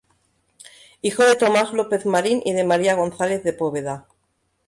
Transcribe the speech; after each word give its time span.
Hijo 1.03 1.21
de 1.23 1.35
Tomás 1.35 1.73
López 1.73 2.07
Marín 2.07 2.41
y 2.43 2.53
de 2.53 2.63
María 2.63 2.95
González 2.95 3.43
de 3.43 3.53
Poveda. 3.53 4.07